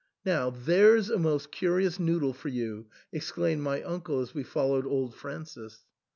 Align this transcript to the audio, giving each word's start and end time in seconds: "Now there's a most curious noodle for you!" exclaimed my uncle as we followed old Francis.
"Now 0.25 0.49
there's 0.49 1.11
a 1.11 1.19
most 1.19 1.51
curious 1.51 1.99
noodle 1.99 2.33
for 2.33 2.47
you!" 2.47 2.87
exclaimed 3.13 3.61
my 3.61 3.83
uncle 3.83 4.19
as 4.19 4.33
we 4.33 4.41
followed 4.41 4.87
old 4.87 5.13
Francis. 5.13 5.83